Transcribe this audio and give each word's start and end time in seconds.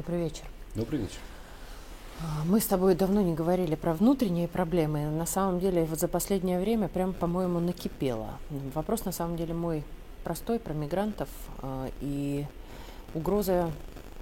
Добрый 0.00 0.22
вечер. 0.22 0.44
Добрый 0.74 1.00
вечер. 1.00 1.18
А, 2.22 2.42
мы 2.46 2.58
с 2.58 2.64
тобой 2.64 2.94
давно 2.94 3.20
не 3.20 3.34
говорили 3.34 3.74
про 3.74 3.92
внутренние 3.92 4.48
проблемы. 4.48 5.10
На 5.10 5.26
самом 5.26 5.60
деле, 5.60 5.84
вот 5.84 6.00
за 6.00 6.08
последнее 6.08 6.58
время 6.58 6.88
прям, 6.88 7.12
по-моему, 7.12 7.60
накипело. 7.60 8.38
Вопрос, 8.74 9.04
на 9.04 9.12
самом 9.12 9.36
деле, 9.36 9.52
мой 9.52 9.84
простой, 10.24 10.58
про 10.58 10.72
мигрантов. 10.72 11.28
А, 11.60 11.90
и 12.00 12.46
угроза 13.12 13.70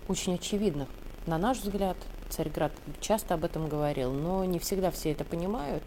очень 0.08 0.34
очевидна, 0.34 0.88
на 1.28 1.38
наш 1.38 1.58
взгляд, 1.58 1.96
Царьград 2.28 2.72
часто 3.00 3.34
об 3.34 3.44
этом 3.44 3.68
говорил, 3.68 4.12
но 4.12 4.44
не 4.44 4.58
всегда 4.58 4.90
все 4.90 5.12
это 5.12 5.24
понимают. 5.24 5.82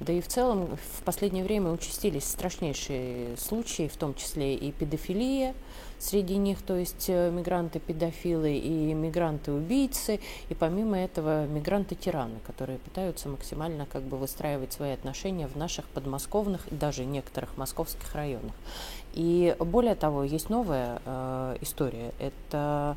Да 0.00 0.12
и 0.12 0.20
в 0.20 0.28
целом 0.28 0.76
в 0.96 1.02
последнее 1.02 1.44
время 1.44 1.70
участились 1.70 2.24
страшнейшие 2.24 3.36
случаи, 3.36 3.88
в 3.88 3.96
том 3.96 4.14
числе 4.14 4.54
и 4.54 4.72
педофилия 4.72 5.54
среди 5.98 6.36
них, 6.36 6.62
то 6.62 6.76
есть 6.76 7.06
э, 7.08 7.30
мигранты-педофилы 7.30 8.56
и 8.56 8.94
мигранты-убийцы, 8.94 10.20
и 10.48 10.54
помимо 10.54 10.98
этого 10.98 11.46
мигранты-тираны, 11.46 12.40
которые 12.46 12.78
пытаются 12.78 13.28
максимально 13.28 13.86
как 13.86 14.02
бы 14.02 14.16
выстраивать 14.16 14.72
свои 14.72 14.92
отношения 14.92 15.46
в 15.48 15.56
наших 15.56 15.84
подмосковных 15.86 16.66
и 16.68 16.74
даже 16.74 17.04
некоторых 17.04 17.56
московских 17.56 18.14
районах. 18.14 18.54
И 19.14 19.56
более 19.58 19.94
того, 19.94 20.22
есть 20.22 20.50
новая 20.50 21.00
э, 21.04 21.56
история. 21.60 22.12
Это 22.18 22.96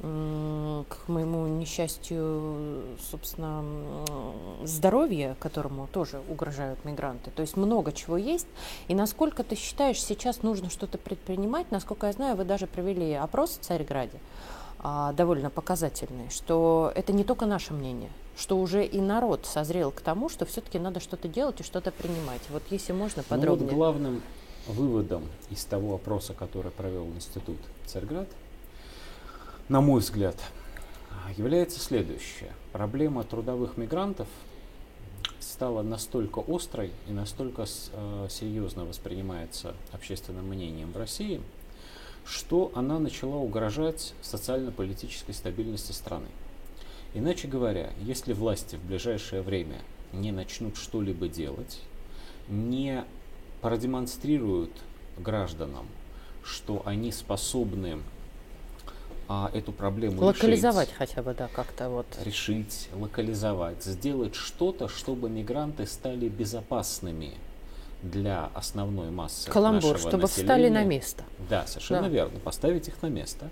к 0.00 1.08
моему 1.08 1.46
несчастью, 1.46 2.84
собственно, 3.10 3.62
здоровье, 4.64 5.36
которому 5.38 5.88
тоже 5.88 6.22
угрожают 6.26 6.86
мигранты. 6.86 7.30
То 7.30 7.42
есть 7.42 7.54
много 7.58 7.92
чего 7.92 8.16
есть. 8.16 8.46
И 8.88 8.94
насколько 8.94 9.44
ты 9.44 9.56
считаешь, 9.56 10.02
сейчас 10.02 10.42
нужно 10.42 10.70
что-то 10.70 10.96
предпринимать? 10.96 11.70
Насколько 11.70 12.06
я 12.06 12.14
знаю, 12.14 12.34
вы 12.40 12.44
даже 12.46 12.66
провели 12.66 13.12
опрос 13.12 13.58
в 13.58 13.60
Царьграде, 13.60 14.18
а, 14.78 15.12
довольно 15.12 15.50
показательный, 15.50 16.30
что 16.30 16.90
это 16.94 17.12
не 17.12 17.22
только 17.22 17.44
наше 17.44 17.74
мнение, 17.74 18.08
что 18.34 18.58
уже 18.58 18.82
и 18.86 18.98
народ 18.98 19.44
созрел 19.44 19.90
к 19.90 20.00
тому, 20.00 20.30
что 20.30 20.46
все-таки 20.46 20.78
надо 20.78 21.00
что-то 21.00 21.28
делать 21.28 21.60
и 21.60 21.62
что-то 21.62 21.90
принимать. 21.90 22.40
Вот 22.48 22.62
если 22.70 22.94
можно 22.94 23.22
подробнее. 23.22 23.70
Ну 23.70 23.76
вот 23.76 23.76
главным 23.76 24.22
выводом 24.66 25.24
из 25.50 25.64
того 25.66 25.96
опроса, 25.96 26.32
который 26.32 26.70
провел 26.70 27.04
институт 27.08 27.58
Царьград, 27.84 28.28
на 29.68 29.82
мой 29.82 30.00
взгляд, 30.00 30.36
является 31.36 31.78
следующее. 31.78 32.52
Проблема 32.72 33.22
трудовых 33.24 33.76
мигрантов 33.76 34.28
стала 35.40 35.82
настолько 35.82 36.42
острой 36.48 36.90
и 37.06 37.12
настолько 37.12 37.66
э, 37.66 38.28
серьезно 38.30 38.86
воспринимается 38.86 39.74
общественным 39.92 40.46
мнением 40.46 40.92
в 40.92 40.96
России, 40.96 41.42
что 42.30 42.70
она 42.74 42.98
начала 43.00 43.36
угрожать 43.36 44.14
социально-политической 44.22 45.32
стабильности 45.32 45.90
страны. 45.90 46.28
Иначе 47.12 47.48
говоря, 47.48 47.90
если 48.02 48.32
власти 48.32 48.76
в 48.76 48.84
ближайшее 48.84 49.42
время 49.42 49.78
не 50.12 50.30
начнут 50.30 50.76
что-либо 50.76 51.26
делать, 51.26 51.80
не 52.48 53.04
продемонстрируют 53.62 54.70
гражданам, 55.18 55.86
что 56.44 56.82
они 56.86 57.10
способны 57.10 57.98
а, 59.28 59.50
эту 59.52 59.72
проблему 59.72 60.22
локализовать 60.22 60.88
решить, 60.88 60.98
хотя 60.98 61.22
бы, 61.22 61.34
да, 61.34 61.48
как-то 61.48 61.88
вот. 61.88 62.06
Решить, 62.24 62.88
локализовать, 62.94 63.82
сделать 63.82 64.36
что-то, 64.36 64.88
чтобы 64.88 65.28
мигранты 65.28 65.84
стали 65.84 66.28
безопасными 66.28 67.34
для 68.02 68.50
основной 68.54 69.10
массы 69.10 69.50
Каламбур, 69.50 69.92
нашего 69.92 69.98
чтобы 69.98 70.22
населения. 70.22 70.46
встали 70.48 70.68
на 70.68 70.84
место. 70.84 71.24
Да, 71.48 71.66
совершенно 71.66 72.02
да. 72.02 72.08
верно, 72.08 72.38
поставить 72.40 72.88
их 72.88 73.00
на 73.02 73.08
место. 73.08 73.50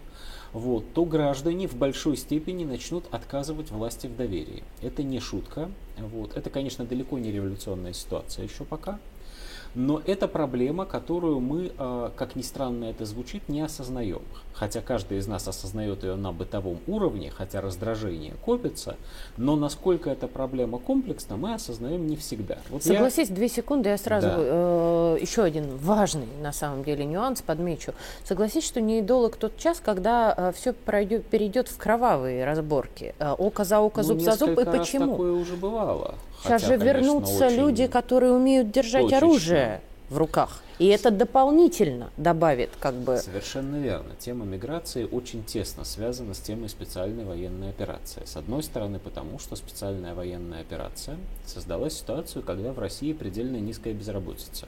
Вот, 0.52 0.94
то 0.94 1.04
граждане 1.04 1.68
в 1.68 1.74
большой 1.74 2.16
степени 2.16 2.64
начнут 2.64 3.04
отказывать 3.10 3.70
власти 3.70 4.06
в 4.06 4.16
доверии. 4.16 4.64
Это 4.80 5.02
не 5.02 5.20
шутка. 5.20 5.70
Вот. 5.98 6.36
Это, 6.36 6.48
конечно, 6.48 6.86
далеко 6.86 7.18
не 7.18 7.30
революционная 7.30 7.92
ситуация 7.92 8.44
еще 8.44 8.64
пока. 8.64 8.98
Но 9.74 10.00
это 10.06 10.28
проблема, 10.28 10.84
которую 10.86 11.40
мы, 11.40 11.72
а, 11.78 12.12
как 12.16 12.36
ни 12.36 12.42
странно 12.42 12.86
это 12.86 13.04
звучит, 13.04 13.48
не 13.48 13.60
осознаем. 13.60 14.22
Хотя 14.52 14.80
каждый 14.80 15.18
из 15.18 15.26
нас 15.28 15.46
осознает 15.46 16.02
ее 16.02 16.16
на 16.16 16.32
бытовом 16.32 16.78
уровне, 16.86 17.30
хотя 17.30 17.60
раздражение 17.60 18.34
копится, 18.44 18.96
но 19.36 19.54
насколько 19.54 20.10
эта 20.10 20.26
проблема 20.26 20.78
комплексна, 20.78 21.36
мы 21.36 21.54
осознаем 21.54 22.06
не 22.08 22.16
всегда. 22.16 22.58
Вот 22.70 22.82
Согласись, 22.82 23.28
я... 23.28 23.34
две 23.34 23.48
секунды, 23.48 23.90
я 23.90 23.98
сразу 23.98 24.26
да. 24.26 24.34
э, 24.36 25.18
еще 25.20 25.44
один 25.44 25.76
важный 25.76 26.26
на 26.42 26.52
самом 26.52 26.82
деле 26.82 27.04
нюанс 27.04 27.40
подмечу. 27.42 27.92
Согласись, 28.24 28.66
что 28.66 28.80
не 28.80 28.98
идолог 28.98 29.36
тот 29.36 29.56
час, 29.58 29.80
когда 29.84 30.34
э, 30.36 30.52
все 30.56 30.72
пройдет, 30.72 31.26
перейдет 31.26 31.68
в 31.68 31.76
кровавые 31.76 32.44
разборки. 32.44 33.14
Э, 33.20 33.32
око 33.38 33.62
за 33.64 33.78
око, 33.78 34.02
зуб 34.02 34.18
ну, 34.18 34.24
за 34.24 34.32
зуб, 34.32 34.58
и 34.58 34.64
почему? 34.64 35.12
такое 35.12 35.32
уже 35.32 35.54
бывало. 35.54 36.14
Сейчас 36.42 36.62
Хотя, 36.62 36.78
же 36.78 36.84
вернутся 36.84 37.46
очень 37.46 37.56
люди, 37.56 37.86
которые 37.86 38.32
умеют 38.32 38.70
держать 38.70 39.02
точечно. 39.02 39.18
оружие 39.18 39.80
в 40.08 40.16
руках. 40.16 40.62
И 40.78 40.86
это 40.86 41.10
дополнительно 41.10 42.10
добавит 42.16 42.70
как 42.78 42.94
бы... 42.94 43.16
Совершенно 43.18 43.76
верно. 43.76 44.14
Тема 44.18 44.44
миграции 44.44 45.04
очень 45.04 45.44
тесно 45.44 45.84
связана 45.84 46.34
с 46.34 46.38
темой 46.38 46.68
специальной 46.68 47.24
военной 47.24 47.70
операции. 47.70 48.22
С 48.24 48.36
одной 48.36 48.62
стороны, 48.62 49.00
потому 49.00 49.38
что 49.40 49.56
специальная 49.56 50.14
военная 50.14 50.60
операция 50.60 51.16
создала 51.44 51.90
ситуацию, 51.90 52.44
когда 52.44 52.72
в 52.72 52.78
России 52.78 53.12
предельно 53.12 53.56
низкая 53.56 53.92
безработица. 53.92 54.66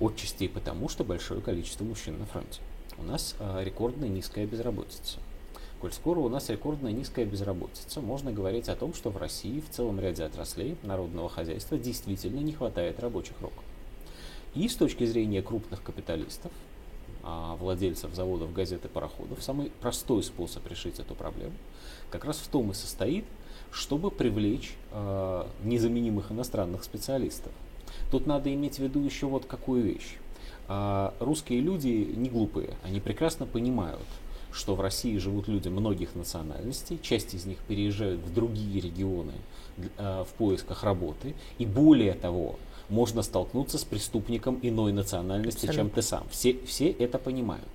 Отчасти 0.00 0.48
потому, 0.48 0.88
что 0.88 1.04
большое 1.04 1.40
количество 1.40 1.84
мужчин 1.84 2.18
на 2.18 2.26
фронте. 2.26 2.60
У 2.98 3.04
нас 3.04 3.36
э, 3.38 3.62
рекордно 3.62 4.06
низкая 4.06 4.46
безработица. 4.46 5.18
Коль 5.82 5.92
скоро 5.92 6.20
у 6.20 6.28
нас 6.28 6.48
рекордная 6.48 6.92
низкая 6.92 7.24
безработица, 7.24 8.00
можно 8.00 8.30
говорить 8.30 8.68
о 8.68 8.76
том, 8.76 8.94
что 8.94 9.10
в 9.10 9.16
России 9.16 9.58
в 9.58 9.68
целом 9.68 9.98
ряде 9.98 10.22
отраслей 10.22 10.76
народного 10.84 11.28
хозяйства 11.28 11.76
действительно 11.76 12.38
не 12.38 12.52
хватает 12.52 13.00
рабочих 13.00 13.34
рук. 13.40 13.52
И 14.54 14.68
с 14.68 14.76
точки 14.76 15.04
зрения 15.04 15.42
крупных 15.42 15.82
капиталистов, 15.82 16.52
а, 17.24 17.56
владельцев 17.56 18.14
заводов, 18.14 18.52
газет 18.52 18.84
и 18.84 18.88
пароходов, 18.88 19.42
самый 19.42 19.72
простой 19.80 20.22
способ 20.22 20.64
решить 20.68 21.00
эту 21.00 21.16
проблему 21.16 21.54
как 22.10 22.24
раз 22.26 22.36
в 22.36 22.46
том 22.46 22.70
и 22.70 22.74
состоит, 22.74 23.24
чтобы 23.72 24.12
привлечь 24.12 24.76
э, 24.92 25.46
незаменимых 25.64 26.30
иностранных 26.30 26.84
специалистов. 26.84 27.50
Тут 28.12 28.28
надо 28.28 28.54
иметь 28.54 28.76
в 28.76 28.78
виду 28.84 29.00
еще 29.00 29.26
вот 29.26 29.46
какую 29.46 29.82
вещь. 29.82 30.16
А, 30.68 31.12
русские 31.18 31.60
люди 31.60 31.88
не 32.14 32.30
глупые, 32.30 32.76
они 32.84 33.00
прекрасно 33.00 33.46
понимают, 33.46 34.06
что 34.52 34.74
в 34.74 34.80
России 34.80 35.16
живут 35.18 35.48
люди 35.48 35.68
многих 35.68 36.14
национальностей, 36.14 36.98
часть 37.02 37.34
из 37.34 37.46
них 37.46 37.58
переезжают 37.68 38.20
в 38.20 38.32
другие 38.32 38.80
регионы 38.80 39.32
э, 39.98 40.24
в 40.28 40.32
поисках 40.34 40.84
работы, 40.84 41.34
и 41.58 41.66
более 41.66 42.14
того, 42.14 42.58
можно 42.88 43.22
столкнуться 43.22 43.78
с 43.78 43.84
преступником 43.84 44.58
иной 44.62 44.92
национальности, 44.92 45.66
Абсолютно. 45.66 45.82
чем 45.82 45.90
ты 45.90 46.02
сам. 46.02 46.26
Все, 46.30 46.58
все 46.66 46.90
это 46.90 47.18
понимают. 47.18 47.68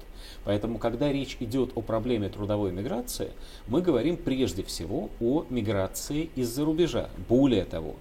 Поэтому, 0.43 0.77
когда 0.77 1.11
речь 1.11 1.37
идет 1.39 1.71
о 1.75 1.81
проблеме 1.81 2.29
трудовой 2.29 2.71
миграции, 2.71 3.31
мы 3.67 3.81
говорим 3.81 4.15
прежде 4.15 4.63
всего 4.63 5.09
о 5.19 5.45
миграции 5.49 6.29
из-за 6.35 6.63
рубежа. 6.63 7.09
Более 7.27 7.65
того, 7.65 7.95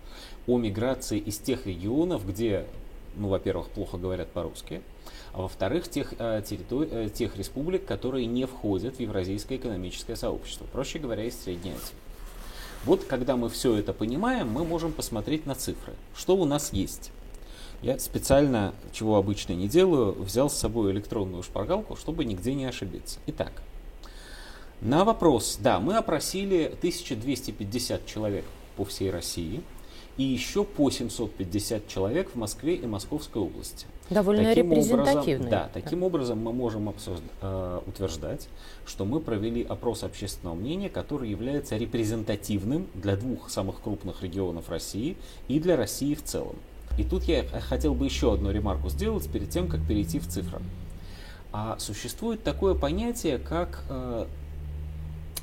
о 0.46 0.58
миграции 0.58 1.18
из 1.18 1.38
тех 1.38 1.66
регионов, 1.66 2.26
где, 2.26 2.66
ну, 3.16 3.28
во-первых, 3.28 3.68
плохо 3.70 3.96
говорят 3.96 4.28
по-русски, 4.28 4.82
а 5.32 5.42
во-вторых, 5.42 5.88
тех, 5.88 6.14
э, 6.18 6.42
территори- 6.44 6.88
э, 6.90 7.08
тех 7.08 7.36
республик, 7.36 7.84
которые 7.84 8.26
не 8.26 8.46
входят 8.46 8.96
в 8.96 9.00
Евразийское 9.00 9.58
экономическое 9.58 10.16
сообщество, 10.16 10.66
проще 10.72 10.98
говоря, 10.98 11.24
из 11.24 11.38
Средней 11.38 11.72
Азии. 11.72 11.94
Вот 12.84 13.04
когда 13.04 13.36
мы 13.36 13.48
все 13.48 13.76
это 13.76 13.92
понимаем, 13.92 14.48
мы 14.48 14.64
можем 14.64 14.92
посмотреть 14.92 15.46
на 15.46 15.54
цифры. 15.54 15.94
Что 16.16 16.36
у 16.36 16.44
нас 16.44 16.72
есть? 16.72 17.10
Я 17.82 17.98
специально, 17.98 18.74
чего 18.92 19.16
обычно 19.16 19.52
не 19.52 19.68
делаю, 19.68 20.12
взял 20.12 20.48
с 20.48 20.54
собой 20.54 20.92
электронную 20.92 21.42
шпаргалку, 21.42 21.96
чтобы 21.96 22.24
нигде 22.24 22.54
не 22.54 22.64
ошибиться. 22.64 23.18
Итак, 23.26 23.52
на 24.80 25.04
вопрос, 25.04 25.58
да, 25.60 25.80
мы 25.80 25.96
опросили 25.96 26.66
1250 26.78 28.06
человек 28.06 28.44
по 28.76 28.84
всей 28.84 29.10
России– 29.10 29.62
и 30.16 30.22
еще 30.22 30.64
по 30.64 30.90
750 30.90 31.88
человек 31.88 32.30
в 32.30 32.36
Москве 32.36 32.74
и 32.74 32.86
Московской 32.86 33.42
области. 33.42 33.86
Довольно 34.08 34.44
таким 34.44 34.70
репрезентативно. 34.70 35.46
Образом, 35.46 35.50
да, 35.50 35.70
таким 35.72 36.02
образом 36.02 36.38
мы 36.38 36.52
можем 36.52 36.88
обсужд, 36.88 37.22
э, 37.42 37.80
утверждать, 37.86 38.48
что 38.86 39.04
мы 39.04 39.20
провели 39.20 39.62
опрос 39.62 40.04
общественного 40.04 40.54
мнения, 40.54 40.88
который 40.88 41.28
является 41.28 41.76
репрезентативным 41.76 42.86
для 42.94 43.16
двух 43.16 43.50
самых 43.50 43.80
крупных 43.82 44.22
регионов 44.22 44.70
России 44.70 45.16
и 45.48 45.60
для 45.60 45.76
России 45.76 46.14
в 46.14 46.22
целом. 46.22 46.56
И 46.98 47.04
тут 47.04 47.24
я 47.24 47.44
хотел 47.44 47.94
бы 47.94 48.06
еще 48.06 48.32
одну 48.32 48.50
ремарку 48.50 48.88
сделать 48.88 49.28
перед 49.30 49.50
тем, 49.50 49.68
как 49.68 49.86
перейти 49.86 50.18
в 50.18 50.26
цифры. 50.26 50.60
А 51.52 51.76
существует 51.78 52.42
такое 52.42 52.74
понятие, 52.74 53.38
как 53.38 53.82
э, 53.90 54.26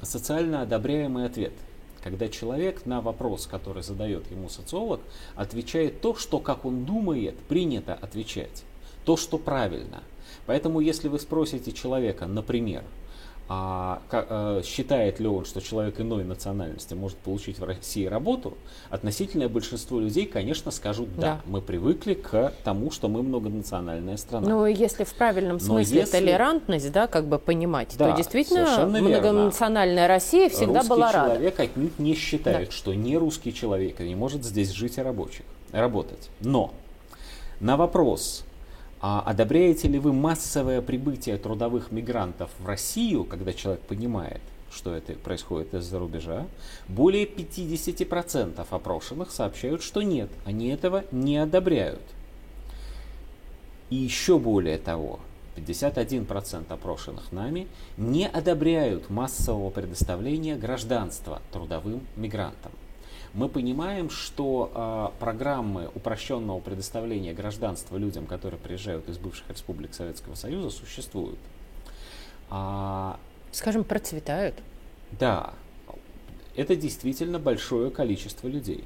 социально 0.02 0.62
одобряемый 0.64 1.26
ответ– 1.26 1.54
когда 2.04 2.28
человек 2.28 2.86
на 2.86 3.00
вопрос, 3.00 3.48
который 3.48 3.82
задает 3.82 4.30
ему 4.30 4.50
социолог, 4.50 5.00
отвечает 5.36 6.02
то, 6.02 6.14
что, 6.14 6.40
как 6.40 6.66
он 6.66 6.84
думает, 6.84 7.38
принято 7.40 7.94
отвечать, 7.94 8.64
то, 9.06 9.16
что 9.16 9.38
правильно. 9.38 10.04
Поэтому, 10.46 10.82
если 10.82 11.08
вы 11.08 11.20
спросите 11.20 11.72
человека, 11.72 12.28
например, 12.28 12.84
а, 13.56 14.02
как, 14.10 14.28
а, 14.30 14.62
считает 14.64 15.20
ли 15.20 15.28
он, 15.28 15.46
что 15.46 15.62
человек 15.62 16.00
иной 16.00 16.24
национальности 16.24 16.96
может 16.96 17.18
получить 17.20 17.60
в 17.60 17.64
России 17.64 18.06
работу, 18.06 18.58
относительное 18.90 19.48
большинство 19.48 20.00
людей, 20.00 20.26
конечно, 20.26 20.72
скажут 20.72 21.16
да. 21.16 21.22
да. 21.22 21.42
Мы 21.46 21.62
привыкли 21.62 22.16
к 22.16 22.54
тому, 22.64 22.90
что 22.90 23.10
мы 23.10 23.22
многонациональная 23.22 24.18
страна. 24.18 24.50
Ну, 24.50 24.66
если 24.66 25.04
в 25.04 25.14
правильном 25.14 25.60
смысле 25.60 26.00
если... 26.00 26.18
толерантность, 26.18 26.92
да, 26.92 27.06
как 27.08 27.28
бы 27.28 27.38
понимать, 27.38 27.96
да, 27.98 28.12
то 28.12 28.18
действительно 28.18 28.88
многонациональная 28.88 30.04
верно. 30.04 30.08
Россия 30.08 30.50
всегда 30.50 30.80
русский 30.80 30.90
была 30.90 31.12
рада. 31.12 31.36
человек 31.36 31.60
отнюдь 31.60 32.00
не 32.00 32.16
считает, 32.16 32.70
да. 32.70 32.72
что 32.72 32.94
не 32.96 33.18
русский 33.18 33.54
человек 33.54 34.00
не 34.00 34.16
может 34.16 34.44
здесь 34.44 34.72
жить 34.72 34.98
и 34.98 35.02
рабочих, 35.02 35.46
работать. 35.72 36.30
Но 36.40 36.74
на 37.60 37.78
вопрос, 37.78 38.46
а 39.06 39.20
одобряете 39.20 39.90
ли 39.90 40.00
вы 40.00 40.14
массовое 40.14 40.82
прибытие 40.82 41.38
трудовых 41.38 41.92
мигрантов 41.92 42.50
в 42.58 42.66
Россию, 42.66 43.26
когда 43.26 43.52
человек 43.52 43.82
понимает, 43.82 44.40
что 44.72 44.96
это 44.96 45.12
происходит 45.12 45.74
из-за 45.74 46.00
рубежа, 46.00 46.48
более 46.88 47.26
50% 47.26 48.66
опрошенных 48.70 49.32
сообщают, 49.32 49.84
что 49.84 50.02
нет, 50.04 50.30
они 50.46 50.70
этого 50.70 51.04
не 51.12 51.36
одобряют. 51.36 52.02
И 53.90 53.98
еще 53.98 54.40
более 54.40 54.78
того, 54.78 55.20
51% 55.58 56.72
опрошенных 56.72 57.34
нами 57.34 57.68
не 57.98 58.26
одобряют 58.26 59.10
массового 59.10 59.70
предоставления 59.70 60.56
гражданства 60.56 61.42
трудовым 61.52 62.08
мигрантам 62.16 62.72
мы 63.34 63.50
понимаем, 63.50 64.10
что 64.10 64.72
э, 65.16 65.20
программы 65.20 65.90
упрощенного 65.96 66.60
предоставления 66.60 67.34
гражданства 67.34 67.98
людям, 67.98 68.28
которые 68.28 68.60
приезжают 68.60 69.10
из 69.10 69.18
бывших 69.18 69.50
республик 69.50 69.94
Советского 69.94 70.36
Союза, 70.36 70.70
существуют. 70.70 71.40
А, 72.50 73.20
Скажем, 73.52 73.84
процветают. 73.84 74.56
Да, 75.12 75.54
это 76.56 76.76
действительно 76.76 77.40
большое 77.40 77.90
количество 77.90 78.48
людей. 78.48 78.84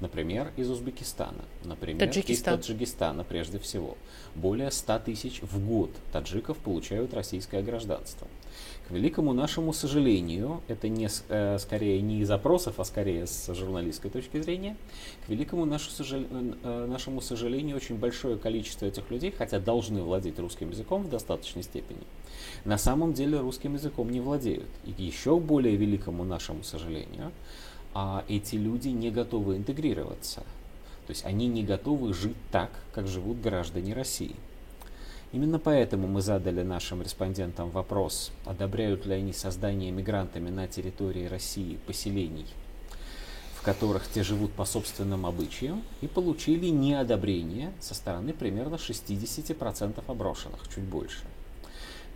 Например, 0.00 0.52
из 0.56 0.70
Узбекистана, 0.70 1.44
например, 1.64 2.00
Таджикистан. 2.00 2.54
из 2.54 2.66
Таджикистана 2.66 3.24
прежде 3.24 3.58
всего. 3.58 3.96
Более 4.34 4.70
100 4.70 4.98
тысяч 5.00 5.40
в 5.40 5.64
год 5.66 5.90
таджиков 6.12 6.58
получают 6.58 7.14
российское 7.14 7.62
гражданство. 7.62 8.26
К 8.88 8.90
великому 8.90 9.32
нашему 9.32 9.72
сожалению, 9.72 10.62
это 10.68 10.88
не, 10.88 11.08
э, 11.28 11.58
скорее 11.58 12.02
не 12.02 12.20
из 12.20 12.30
опросов, 12.30 12.80
а 12.80 12.84
скорее 12.84 13.26
с 13.26 13.52
журналистской 13.54 14.10
точки 14.10 14.40
зрения, 14.42 14.76
к 15.26 15.30
великому 15.30 15.64
нашу, 15.64 15.90
сожал, 15.90 16.20
э, 16.20 16.86
нашему 16.86 17.20
сожалению, 17.20 17.76
очень 17.76 17.96
большое 17.96 18.36
количество 18.36 18.86
этих 18.86 19.10
людей, 19.10 19.30
хотя 19.30 19.58
должны 19.58 20.02
владеть 20.02 20.38
русским 20.38 20.70
языком 20.70 21.04
в 21.04 21.08
достаточной 21.08 21.62
степени, 21.62 22.02
на 22.64 22.76
самом 22.76 23.14
деле 23.14 23.38
русским 23.38 23.74
языком 23.74 24.10
не 24.10 24.20
владеют. 24.20 24.68
И 24.84 25.02
еще 25.02 25.38
более 25.38 25.76
великому 25.76 26.24
нашему 26.24 26.62
сожалению, 26.62 27.32
а 27.94 28.24
эти 28.28 28.56
люди 28.56 28.88
не 28.88 29.10
готовы 29.10 29.56
интегрироваться. 29.56 30.40
То 31.06 31.10
есть 31.10 31.24
они 31.24 31.46
не 31.46 31.62
готовы 31.62 32.12
жить 32.12 32.36
так, 32.50 32.70
как 32.92 33.06
живут 33.06 33.40
граждане 33.40 33.94
России. 33.94 34.34
Именно 35.32 35.58
поэтому 35.58 36.06
мы 36.06 36.22
задали 36.22 36.62
нашим 36.62 37.02
респондентам 37.02 37.70
вопрос, 37.70 38.30
одобряют 38.44 39.04
ли 39.04 39.14
они 39.14 39.32
создание 39.32 39.90
мигрантами 39.90 40.48
на 40.48 40.68
территории 40.68 41.26
России 41.26 41.78
поселений, 41.86 42.46
в 43.56 43.62
которых 43.62 44.08
те 44.08 44.22
живут 44.22 44.52
по 44.52 44.64
собственным 44.64 45.26
обычаям, 45.26 45.82
и 46.02 46.06
получили 46.06 46.66
неодобрение 46.68 47.72
со 47.80 47.94
стороны 47.94 48.32
примерно 48.32 48.76
60% 48.76 50.02
оброшенных, 50.06 50.68
чуть 50.72 50.84
больше. 50.84 51.24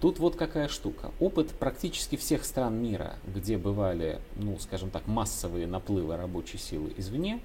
Тут 0.01 0.19
вот 0.19 0.37
какая 0.37 0.69
штука. 0.69 1.11
Опыт 1.19 1.51
практически 1.51 2.17
всех 2.17 2.45
стран 2.45 2.81
мира, 2.81 3.17
где 3.27 3.59
бывали, 3.59 4.21
ну, 4.37 4.59
скажем 4.59 4.91
так, 4.91 5.07
массовые 5.07 5.67
наплывы 5.67 6.17
рабочей 6.17 6.59
силы 6.59 6.93
извне, 6.97 7.41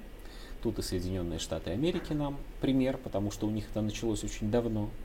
тут 0.61 0.79
и 0.79 0.81
Соединенные 0.81 1.39
Штаты 1.39 1.71
Америки 1.71 2.13
нам 2.13 2.37
пример, 2.61 2.97
потому 2.97 3.31
что 3.31 3.47
у 3.47 3.49
них 3.49 3.65
это 3.71 3.81
началось 3.81 4.23
очень 4.23 4.51
давно– 4.51 4.89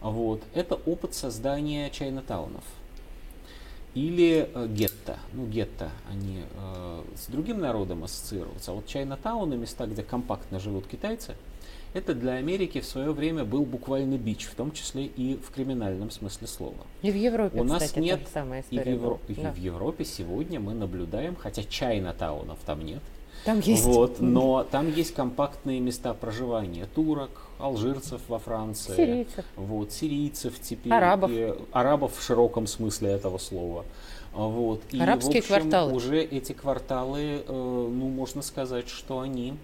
вот. 0.00 0.42
Это 0.54 0.74
опыт 0.74 1.14
создания 1.14 1.90
чайнатаунов 1.90 2.64
или 3.94 4.50
э, 4.52 4.68
гетто. 4.68 5.18
Ну, 5.32 5.46
гетто, 5.46 5.90
они 6.10 6.42
э, 6.54 7.02
с 7.16 7.26
другим 7.26 7.60
народом 7.60 8.04
ассоциируются. 8.04 8.72
А 8.72 8.74
вот 8.74 8.86
чайнатауны, 8.86 9.56
места, 9.56 9.86
где 9.86 10.02
компактно 10.02 10.60
живут 10.60 10.86
китайцы, 10.86 11.34
это 11.96 12.14
для 12.14 12.34
Америки 12.34 12.80
в 12.80 12.84
свое 12.84 13.10
время 13.12 13.44
был 13.44 13.64
буквально 13.64 14.18
бич, 14.18 14.44
в 14.44 14.54
том 14.54 14.70
числе 14.72 15.06
и 15.06 15.36
в 15.36 15.50
криминальном 15.50 16.10
смысле 16.10 16.46
слова. 16.46 16.86
И 17.00 17.10
в 17.10 17.16
Европе, 17.16 17.58
У 17.58 17.64
нас 17.64 17.84
кстати, 17.84 18.00
нет, 18.04 18.20
самая 18.32 18.60
история. 18.60 18.82
И 18.82 18.84
в, 18.84 18.88
Евро... 18.88 19.18
да. 19.28 19.34
и 19.34 19.52
в 19.52 19.56
Европе 19.56 20.04
сегодня 20.04 20.60
мы 20.60 20.74
наблюдаем, 20.74 21.36
хотя 21.36 21.62
чайнатаунов 21.62 22.58
там 22.66 22.84
нет, 22.84 23.00
там 23.46 23.60
есть. 23.60 23.84
Вот, 23.84 24.20
но 24.20 24.66
там 24.70 24.92
есть 24.92 25.14
компактные 25.14 25.80
места 25.80 26.12
проживания 26.12 26.86
турок, 26.94 27.30
алжирцев 27.58 28.20
во 28.28 28.38
Франции, 28.38 28.94
сирийцев, 28.94 29.44
вот, 29.56 29.92
сирийцев 29.92 30.60
теперь, 30.60 30.92
арабов. 30.92 31.30
И, 31.32 31.54
арабов 31.72 32.16
в 32.18 32.22
широком 32.22 32.66
смысле 32.66 33.10
этого 33.10 33.38
слова. 33.38 33.86
Вот. 34.34 34.82
И, 34.92 35.00
Арабские 35.00 35.40
в 35.40 35.46
общем, 35.46 35.60
кварталы. 35.62 35.94
уже 35.94 36.22
эти 36.22 36.52
кварталы, 36.52 37.20
э, 37.20 37.42
ну, 37.48 38.08
можно 38.08 38.42
сказать, 38.42 38.86
что 38.86 39.20
они 39.20 39.54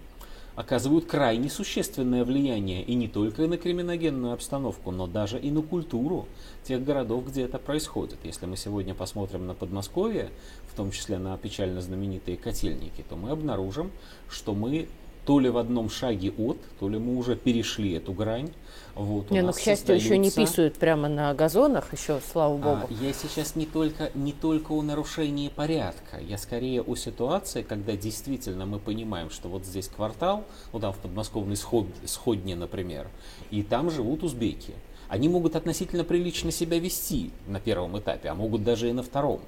оказывают 0.54 1.06
крайне 1.06 1.48
существенное 1.48 2.24
влияние 2.24 2.82
и 2.82 2.94
не 2.94 3.08
только 3.08 3.46
на 3.46 3.56
криминогенную 3.56 4.34
обстановку, 4.34 4.90
но 4.90 5.06
даже 5.06 5.38
и 5.38 5.50
на 5.50 5.62
культуру 5.62 6.26
тех 6.64 6.84
городов, 6.84 7.26
где 7.28 7.42
это 7.42 7.58
происходит. 7.58 8.18
Если 8.24 8.46
мы 8.46 8.56
сегодня 8.56 8.94
посмотрим 8.94 9.46
на 9.46 9.54
Подмосковье, 9.54 10.30
в 10.72 10.76
том 10.76 10.90
числе 10.90 11.18
на 11.18 11.36
печально 11.38 11.80
знаменитые 11.80 12.36
котельники, 12.36 13.04
то 13.08 13.16
мы 13.16 13.30
обнаружим, 13.30 13.90
что 14.28 14.54
мы 14.54 14.88
то 15.24 15.38
ли 15.38 15.48
в 15.48 15.56
одном 15.56 15.88
шаге 15.88 16.32
от, 16.36 16.58
то 16.80 16.88
ли 16.88 16.98
мы 16.98 17.16
уже 17.16 17.36
перешли 17.36 17.92
эту 17.92 18.12
грань. 18.12 18.50
Вот, 18.94 19.30
не, 19.30 19.40
ну, 19.40 19.52
к 19.52 19.58
счастью, 19.58 19.94
еще 19.94 20.18
не 20.18 20.30
писают 20.30 20.74
прямо 20.74 21.08
на 21.08 21.32
газонах, 21.32 21.92
еще, 21.92 22.20
слава 22.30 22.54
а, 22.56 22.58
богу. 22.58 22.88
А, 22.90 23.04
я 23.04 23.12
сейчас 23.12 23.56
не 23.56 23.64
только, 23.64 24.10
не 24.14 24.32
только 24.32 24.72
о 24.72 24.82
нарушении 24.82 25.48
порядка, 25.48 26.18
я 26.18 26.36
скорее 26.36 26.82
о 26.82 26.94
ситуации, 26.96 27.62
когда 27.62 27.96
действительно 27.96 28.66
мы 28.66 28.78
понимаем, 28.78 29.30
что 29.30 29.48
вот 29.48 29.64
здесь 29.64 29.88
квартал, 29.88 30.44
ну 30.72 30.80
там 30.80 30.92
в 30.92 30.98
подмосковной 30.98 31.56
сход, 31.56 31.86
Сходне, 32.04 32.54
например, 32.54 33.08
и 33.50 33.62
там 33.62 33.90
живут 33.90 34.24
узбеки. 34.24 34.74
Они 35.08 35.28
могут 35.28 35.56
относительно 35.56 36.04
прилично 36.04 36.50
себя 36.50 36.78
вести 36.78 37.32
на 37.46 37.60
первом 37.60 37.98
этапе, 37.98 38.28
а 38.28 38.34
могут 38.34 38.64
даже 38.64 38.88
и 38.88 38.92
на 38.92 39.02
втором. 39.02 39.40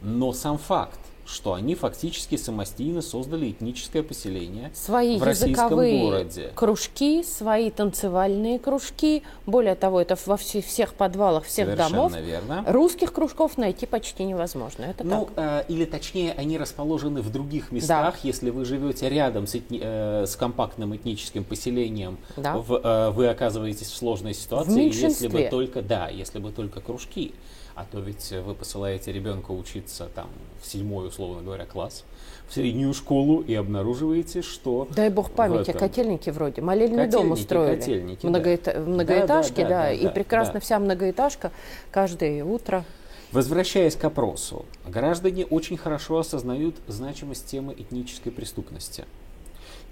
Но 0.00 0.32
сам 0.32 0.58
факт, 0.58 1.00
что 1.28 1.52
они 1.52 1.74
фактически 1.74 2.36
самостийно 2.36 3.02
создали 3.02 3.50
этническое 3.50 4.02
поселение 4.02 4.70
свои 4.74 5.18
в 5.18 5.22
российском 5.22 5.76
городе. 5.76 6.52
кружки, 6.54 7.22
свои 7.22 7.70
танцевальные 7.70 8.58
кружки. 8.58 9.22
Более 9.46 9.74
того, 9.74 10.00
это 10.00 10.16
во 10.24 10.36
всех, 10.36 10.94
подвалах 10.94 11.44
всех 11.44 11.66
Совершенно 11.66 11.90
домов. 11.90 12.16
Верно. 12.18 12.64
Русских 12.66 13.12
кружков 13.12 13.58
найти 13.58 13.84
почти 13.84 14.24
невозможно. 14.24 14.84
Это 14.84 15.04
ну, 15.04 15.28
э, 15.36 15.64
или 15.68 15.84
точнее, 15.84 16.32
они 16.32 16.56
расположены 16.56 17.20
в 17.20 17.30
других 17.30 17.72
местах. 17.72 18.14
Да. 18.14 18.20
Если 18.22 18.48
вы 18.50 18.64
живете 18.64 19.08
рядом 19.08 19.46
с, 19.46 19.54
этни, 19.54 19.80
э, 19.82 20.24
с 20.26 20.34
компактным 20.34 20.96
этническим 20.96 21.44
поселением, 21.44 22.16
да. 22.36 22.56
в, 22.56 22.80
э, 22.82 23.10
вы 23.10 23.28
оказываетесь 23.28 23.88
в 23.88 23.96
сложной 23.96 24.32
ситуации. 24.32 24.88
В 24.88 24.94
если 24.94 25.28
бы 25.28 25.42
только, 25.50 25.82
да, 25.82 26.08
если 26.08 26.38
бы 26.38 26.52
только 26.52 26.80
кружки. 26.80 27.34
А 27.78 27.86
то 27.88 28.00
ведь 28.00 28.32
вы 28.32 28.56
посылаете 28.56 29.12
ребенка 29.12 29.52
учиться 29.52 30.08
там 30.12 30.26
в 30.60 30.66
седьмой, 30.66 31.06
условно 31.06 31.44
говоря, 31.44 31.64
класс, 31.64 32.04
в 32.48 32.54
среднюю 32.54 32.92
школу 32.92 33.40
и 33.40 33.54
обнаруживаете, 33.54 34.42
что... 34.42 34.88
Дай 34.96 35.10
бог 35.10 35.30
памяти, 35.30 35.70
этом... 35.70 35.78
котельники 35.78 36.30
вроде, 36.30 36.60
молельный 36.60 37.04
котельники, 37.04 37.12
дом 37.12 37.30
устроили. 37.30 37.76
Котельники, 37.76 38.26
Многоэта... 38.26 38.72
да. 38.72 38.80
Многоэтажки, 38.80 39.60
да, 39.60 39.62
да, 39.62 39.68
да, 39.68 39.82
да, 39.82 39.92
и 39.92 40.02
да, 40.02 40.10
прекрасно 40.10 40.54
да. 40.54 40.60
вся 40.60 40.80
многоэтажка 40.80 41.52
каждое 41.92 42.44
утро. 42.44 42.84
Возвращаясь 43.30 43.94
к 43.94 44.04
опросу, 44.04 44.64
граждане 44.84 45.46
очень 45.46 45.76
хорошо 45.76 46.18
осознают 46.18 46.74
значимость 46.88 47.46
темы 47.46 47.74
этнической 47.78 48.32
преступности. 48.32 49.04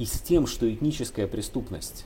И 0.00 0.07
с 0.07 0.21
тем, 0.23 0.49
что 0.49 0.69
этническая 0.69 1.28
преступность, 1.28 2.05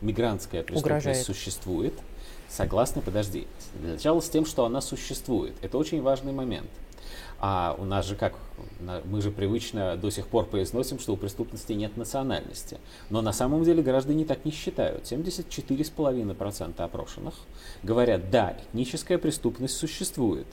мигрантская 0.00 0.62
преступность 0.62 1.06
Угрожает. 1.06 1.26
существует– 1.26 1.94
Согласны, 2.48 3.02
подожди. 3.02 3.46
Для 3.80 3.92
начала 3.92 4.20
с 4.20 4.28
тем, 4.28 4.46
что 4.46 4.64
она 4.64 4.80
существует. 4.80 5.54
Это 5.60 5.78
очень 5.78 6.02
важный 6.02 6.32
момент. 6.32 6.70
А 7.40 7.76
у 7.78 7.84
нас 7.84 8.06
же 8.06 8.16
как, 8.16 8.34
мы 9.04 9.20
же 9.22 9.30
привычно 9.30 9.96
до 9.96 10.10
сих 10.10 10.26
пор 10.26 10.46
произносим, 10.46 10.98
что 10.98 11.12
у 11.12 11.16
преступности 11.16 11.72
нет 11.72 11.96
национальности. 11.96 12.78
Но 13.10 13.20
на 13.22 13.32
самом 13.32 13.62
деле 13.62 13.82
граждане 13.82 14.24
так 14.24 14.44
не 14.44 14.50
считают. 14.50 15.04
74,5% 15.04 16.80
опрошенных 16.80 17.34
говорят, 17.84 18.30
да, 18.30 18.56
этническая 18.72 19.18
преступность 19.18 19.76
существует. 19.76 20.48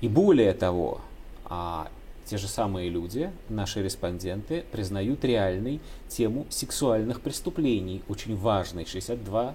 И 0.00 0.08
более 0.08 0.54
того, 0.54 1.00
а 1.44 1.88
те 2.24 2.38
же 2.38 2.48
самые 2.48 2.90
люди, 2.90 3.30
наши 3.48 3.82
респонденты, 3.82 4.64
признают 4.72 5.24
реальной 5.24 5.80
тему 6.08 6.46
сексуальных 6.50 7.20
преступлений, 7.20 8.02
очень 8.08 8.36
важной, 8.36 8.84
62 8.84 9.54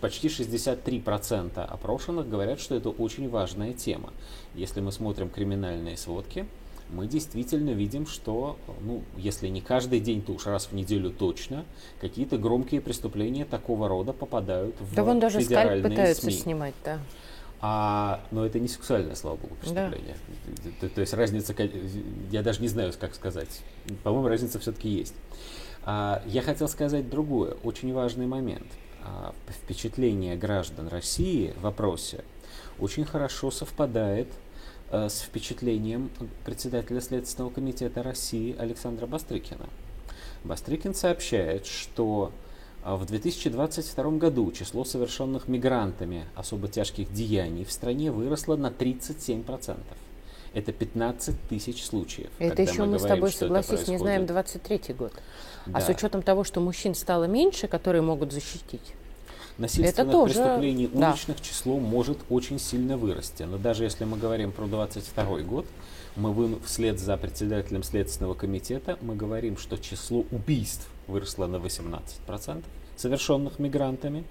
почти 0.00 0.28
63% 0.28 1.60
опрошенных 1.60 2.28
говорят, 2.28 2.60
что 2.60 2.74
это 2.74 2.90
очень 2.90 3.28
важная 3.28 3.72
тема. 3.72 4.12
Если 4.54 4.80
мы 4.80 4.92
смотрим 4.92 5.28
криминальные 5.28 5.96
сводки, 5.96 6.46
мы 6.90 7.06
действительно 7.06 7.70
видим, 7.70 8.06
что, 8.06 8.56
ну, 8.80 9.02
если 9.16 9.48
не 9.48 9.60
каждый 9.60 10.00
день, 10.00 10.22
то 10.22 10.32
уж 10.32 10.46
раз 10.46 10.66
в 10.66 10.72
неделю 10.72 11.10
точно, 11.10 11.64
какие-то 12.00 12.38
громкие 12.38 12.80
преступления 12.80 13.44
такого 13.44 13.88
рода 13.88 14.12
попадают 14.12 14.76
в 14.80 14.94
Да 14.94 15.02
вон 15.02 15.18
даже 15.18 15.40
скальп 15.40 15.82
пытаются 15.82 16.22
СМИ. 16.22 16.32
снимать, 16.32 16.74
да. 16.84 17.00
А, 17.60 18.20
но 18.30 18.44
это 18.44 18.60
не 18.60 18.68
сексуальное, 18.68 19.14
слава 19.14 19.36
богу, 19.36 19.56
преступление. 19.56 20.16
Да. 20.46 20.70
То, 20.80 20.88
то 20.90 21.00
есть 21.00 21.14
разница, 21.14 21.54
я 22.30 22.42
даже 22.42 22.60
не 22.60 22.68
знаю, 22.68 22.92
как 22.98 23.14
сказать. 23.14 23.62
По-моему, 24.04 24.28
разница 24.28 24.58
все-таки 24.58 24.88
есть. 24.88 25.14
А, 25.82 26.22
я 26.26 26.42
хотел 26.42 26.68
сказать 26.68 27.08
другое, 27.08 27.56
очень 27.64 27.92
важный 27.92 28.26
момент. 28.26 28.66
А, 29.06 29.32
впечатление 29.48 30.36
граждан 30.36 30.88
России 30.88 31.52
в 31.56 31.62
вопросе 31.62 32.24
очень 32.80 33.04
хорошо 33.04 33.50
совпадает 33.50 34.28
а, 34.90 35.08
с 35.08 35.20
впечатлением 35.20 36.10
председателя 36.44 37.00
Следственного 37.00 37.50
комитета 37.50 38.02
России 38.02 38.56
Александра 38.58 39.06
Бастрыкина. 39.06 39.68
Бастрыкин 40.44 40.94
сообщает, 40.94 41.66
что 41.66 42.32
а 42.82 42.96
в 42.96 43.04
2022 43.04 44.10
году 44.12 44.52
число 44.52 44.84
совершенных 44.84 45.48
мигрантами 45.48 46.24
особо 46.36 46.68
тяжких 46.68 47.12
деяний 47.12 47.64
в 47.64 47.72
стране 47.72 48.12
выросло 48.12 48.56
на 48.56 48.68
37%. 48.68 49.76
Это 50.56 50.72
15 50.72 51.48
тысяч 51.50 51.84
случаев. 51.84 52.30
Это 52.38 52.62
еще 52.62 52.84
мы, 52.84 52.92
мы 52.92 52.98
с 52.98 53.02
тобой, 53.02 53.30
согласись, 53.30 53.88
не 53.88 53.98
знаем 53.98 54.24
23 54.24 54.94
год. 54.94 55.12
Да. 55.66 55.78
А 55.78 55.80
с 55.82 55.88
учетом 55.90 56.22
того, 56.22 56.44
что 56.44 56.60
мужчин 56.60 56.94
стало 56.94 57.24
меньше, 57.24 57.68
которые 57.68 58.00
могут 58.00 58.32
защитить, 58.32 58.94
Насильственных 59.58 59.98
это 59.98 60.10
тоже, 60.10 60.32
преступлений 60.32 60.88
да. 60.90 61.10
уличных 61.10 61.42
число 61.42 61.78
может 61.78 62.16
очень 62.30 62.58
сильно 62.58 62.96
вырасти. 62.96 63.42
Но 63.42 63.58
даже 63.58 63.84
если 63.84 64.06
мы 64.06 64.16
говорим 64.16 64.50
про 64.50 64.64
22 64.64 65.40
год, 65.40 65.66
мы 66.16 66.32
вы, 66.32 66.58
вслед 66.64 66.98
за 66.98 67.18
председателем 67.18 67.82
Следственного 67.82 68.32
комитета 68.32 68.96
мы 69.02 69.14
говорим, 69.14 69.58
что 69.58 69.76
число 69.76 70.24
убийств 70.30 70.88
выросло 71.06 71.46
на 71.46 71.56
18%, 71.56 72.64
совершенных 72.96 73.58
мигрантами, 73.58 74.24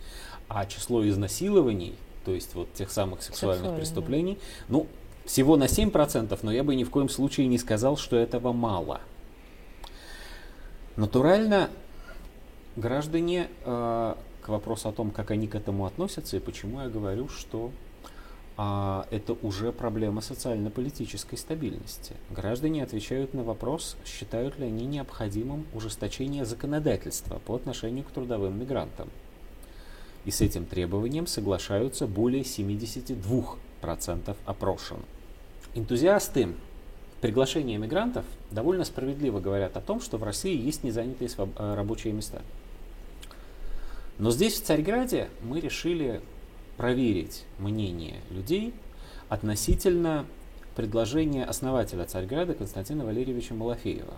а 0.48 0.66
число 0.66 1.08
изнасилований, 1.08 1.94
то 2.26 2.32
есть 2.32 2.56
вот 2.56 2.74
тех 2.74 2.92
самых 2.92 3.22
сексуальных 3.22 3.58
Сексуально. 3.58 3.80
преступлений, 3.80 4.40
ну, 4.70 4.88
всего 5.26 5.58
на 5.58 5.66
7%, 5.66 6.38
но 6.42 6.52
я 6.52 6.64
бы 6.64 6.76
ни 6.76 6.84
в 6.84 6.90
коем 6.90 7.10
случае 7.10 7.48
не 7.48 7.58
сказал, 7.58 7.98
что 7.98 8.16
этого 8.16 8.54
мало. 8.54 9.02
Натурально 10.96 11.70
граждане 12.76 13.50
э, 13.66 14.16
к 14.42 14.48
вопросу 14.50 14.90
о 14.90 14.92
том, 14.92 15.12
как 15.12 15.32
они 15.32 15.48
к 15.48 15.56
этому 15.56 15.86
относятся 15.86 16.38
и 16.38 16.40
почему 16.40 16.82
я 16.82 16.90
говорю, 16.90 17.28
что 17.28 17.72
а, 18.58 19.06
это 19.12 19.34
уже 19.42 19.74
проблема 19.74 20.22
социально-политической 20.22 21.36
стабильности. 21.36 22.14
Граждане 22.30 22.84
отвечают 22.84 23.34
на 23.34 23.44
вопрос, 23.44 23.98
считают 24.06 24.58
ли 24.58 24.68
они 24.68 24.86
необходимым 24.86 25.66
ужесточение 25.74 26.46
законодательства 26.46 27.40
по 27.46 27.56
отношению 27.56 28.06
к 28.06 28.12
трудовым 28.12 28.58
мигрантам. 28.58 29.10
И 30.24 30.32
с 30.32 30.40
этим 30.40 30.66
требованием 30.66 31.28
соглашаются 31.28 32.08
более 32.08 32.44
72% 32.44 33.58
опрошенных. 34.46 35.06
Энтузиасты 35.74 36.50
приглашения 37.22 37.78
мигрантов 37.78 38.26
довольно 38.52 38.86
справедливо 38.86 39.40
говорят 39.40 39.78
о 39.78 39.82
том, 39.82 40.00
что 40.00 40.18
в 40.18 40.24
России 40.24 40.56
есть 40.56 40.84
незанятые 40.84 41.30
э, 41.38 41.74
рабочие 41.76 42.14
места. 42.14 42.42
Но 44.18 44.32
здесь, 44.32 44.60
в 44.60 44.64
Царьграде, 44.64 45.30
мы 45.42 45.60
решили 45.60 46.22
проверить 46.78 47.44
мнение 47.60 48.22
людей 48.30 48.74
относительно 49.28 50.26
предложения 50.76 51.46
основателя 51.46 52.06
Царьграда 52.06 52.54
Константина 52.54 53.06
Валерьевича 53.06 53.54
Малафеева. 53.54 54.14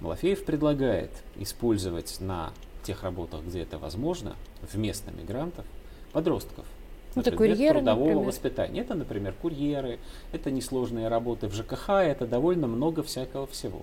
Малафеев 0.00 0.44
предлагает 0.44 1.10
использовать 1.36 2.20
на 2.20 2.52
тех 2.84 3.02
работах, 3.02 3.42
где 3.42 3.62
это 3.62 3.78
возможно, 3.78 4.36
вместо 4.72 5.10
мигрантов, 5.10 5.64
подростков. 6.12 6.66
Ну, 7.14 7.22
это 7.22 7.32
курьеры, 7.32 7.78
трудового 7.78 8.04
например. 8.04 8.26
воспитания. 8.26 8.80
Это, 8.80 8.94
например, 8.94 9.34
курьеры, 9.40 9.98
это 10.32 10.50
несложные 10.50 11.08
работы 11.08 11.48
в 11.48 11.54
ЖКХ, 11.54 11.90
это 11.90 12.26
довольно 12.26 12.66
много 12.66 13.02
всякого 13.02 13.46
всего. 13.46 13.82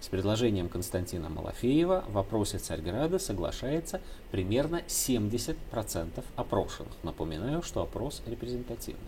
С 0.00 0.06
предложением 0.06 0.68
Константина 0.68 1.28
Малафеева 1.28 2.04
в 2.08 2.12
вопросе 2.12 2.58
Царьграда 2.58 3.18
соглашается 3.18 4.00
примерно 4.30 4.82
70% 4.86 6.24
опрошенных. 6.36 6.92
Напоминаю, 7.02 7.62
что 7.62 7.82
опрос 7.82 8.22
репрезентативный. 8.26 9.02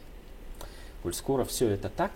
Коль 1.03 1.15
скоро 1.15 1.45
все 1.45 1.69
это 1.69 1.89
так, 1.89 2.11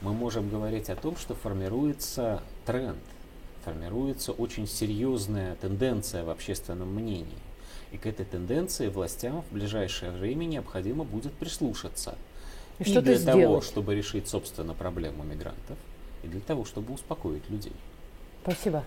мы 0.00 0.12
можем 0.12 0.48
говорить 0.48 0.88
о 0.88 0.96
том, 0.96 1.16
что 1.16 1.34
формируется 1.34 2.42
тренд, 2.64 2.98
формируется 3.64 4.32
очень 4.32 4.66
серьезная 4.66 5.54
тенденция 5.56 6.24
в 6.24 6.30
общественном 6.30 6.94
мнении. 6.94 7.38
И 7.92 7.98
к 7.98 8.06
этой 8.06 8.26
тенденции 8.26 8.88
властям 8.88 9.42
в 9.42 9.52
ближайшее 9.52 10.10
время 10.10 10.44
необходимо 10.44 11.04
будет 11.04 11.32
прислушаться. 11.32 12.16
И, 12.78 12.82
и 12.82 13.00
для 13.00 13.14
сделать. 13.14 13.42
того, 13.42 13.60
чтобы 13.60 13.94
решить, 13.94 14.28
собственно, 14.28 14.74
проблему 14.74 15.22
мигрантов– 15.24 15.78
и 16.26 16.28
для 16.28 16.40
того, 16.40 16.64
чтобы 16.64 16.92
успокоить 16.92 17.48
людей. 17.48 17.72
Спасибо. 18.42 18.84